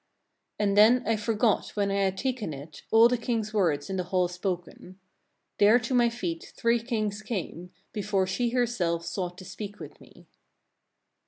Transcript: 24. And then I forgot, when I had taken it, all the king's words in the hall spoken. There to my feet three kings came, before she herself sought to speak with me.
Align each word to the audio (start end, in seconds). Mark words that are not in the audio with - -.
24. 0.57 0.67
And 0.67 0.77
then 0.79 1.07
I 1.07 1.15
forgot, 1.15 1.67
when 1.75 1.91
I 1.91 2.01
had 2.05 2.17
taken 2.17 2.53
it, 2.55 2.81
all 2.89 3.07
the 3.07 3.19
king's 3.19 3.53
words 3.53 3.87
in 3.87 3.97
the 3.97 4.05
hall 4.05 4.27
spoken. 4.27 4.99
There 5.59 5.77
to 5.77 5.93
my 5.93 6.09
feet 6.09 6.53
three 6.57 6.79
kings 6.81 7.21
came, 7.21 7.69
before 7.93 8.25
she 8.25 8.49
herself 8.49 9.05
sought 9.05 9.37
to 9.37 9.45
speak 9.45 9.79
with 9.79 10.01
me. 10.01 10.25